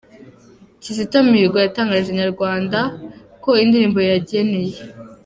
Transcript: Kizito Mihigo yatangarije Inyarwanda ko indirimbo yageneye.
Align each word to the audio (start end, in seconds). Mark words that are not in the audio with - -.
Kizito 0.81 1.17
Mihigo 1.29 1.57
yatangarije 1.59 2.09
Inyarwanda 2.11 2.79
ko 3.43 3.49
indirimbo 3.63 3.99
yageneye. 4.11 4.75